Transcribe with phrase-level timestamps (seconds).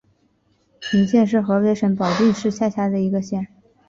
[0.79, 3.45] 阜平县是河北省保定市下辖的一个县。